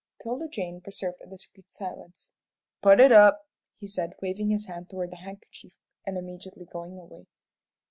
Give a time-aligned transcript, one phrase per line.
[0.23, 2.31] 'Tilda Jane preserved a discreet silence.
[2.81, 3.45] "Put it up,"
[3.77, 5.77] he said, waving his hand toward the handkerchief
[6.07, 7.27] and immediately going away.